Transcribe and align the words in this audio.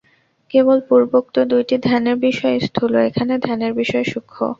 কেবল 0.53 0.77
পূর্বোক্ত 0.87 1.35
দুইটি 1.51 1.75
ধ্যানের 1.87 2.17
বিষয় 2.27 2.55
স্থূল, 2.67 2.93
এখানে 3.09 3.33
ধ্যানের 3.45 3.73
বিষয় 3.81 4.05
সূক্ষ্ম। 4.11 4.41